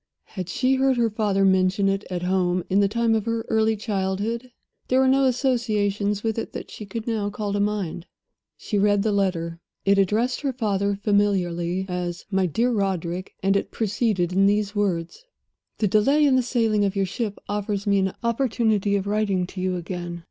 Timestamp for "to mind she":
7.53-8.79